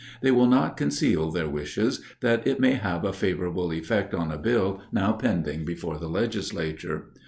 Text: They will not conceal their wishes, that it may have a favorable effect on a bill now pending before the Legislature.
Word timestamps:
They 0.23 0.31
will 0.31 0.47
not 0.47 0.77
conceal 0.77 1.29
their 1.29 1.47
wishes, 1.47 2.01
that 2.21 2.47
it 2.47 2.59
may 2.59 2.71
have 2.71 3.05
a 3.05 3.13
favorable 3.13 3.71
effect 3.71 4.15
on 4.15 4.31
a 4.31 4.37
bill 4.39 4.81
now 4.91 5.11
pending 5.11 5.63
before 5.63 5.99
the 5.99 6.09
Legislature. 6.09 7.11